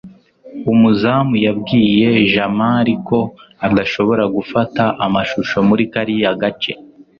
[0.71, 3.19] umuzamu yabwiye jamali ko
[3.67, 6.73] adashobora gufata amashusho muri kariya gace